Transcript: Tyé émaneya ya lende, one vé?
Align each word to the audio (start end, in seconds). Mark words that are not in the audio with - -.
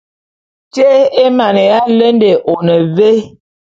Tyé 0.73 0.89
émaneya 1.23 1.75
ya 1.85 1.89
lende, 1.97 2.31
one 2.55 2.75
vé? 2.95 3.09